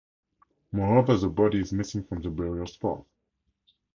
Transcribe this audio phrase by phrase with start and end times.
[0.71, 3.05] Moreover, the body is missing from the burial spot.